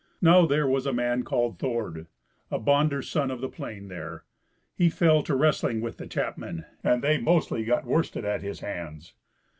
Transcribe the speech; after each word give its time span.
Now 0.19 0.47
there 0.47 0.65
was 0.65 0.87
a 0.87 0.93
man 0.93 1.21
called 1.21 1.59
Thord, 1.59 2.07
a 2.49 2.57
bonder's 2.57 3.07
son 3.07 3.29
of 3.29 3.39
the 3.39 3.47
Plain, 3.47 3.87
there. 3.87 4.23
He 4.73 4.89
fell 4.89 5.21
to 5.21 5.35
wrestling 5.35 5.79
with 5.79 5.97
the 5.97 6.07
chapmen, 6.07 6.65
and 6.83 7.03
they 7.03 7.19
mostly 7.19 7.63
got 7.65 7.85
worsted 7.85 8.25
at 8.25 8.41
his 8.41 8.61
hands. 8.61 9.13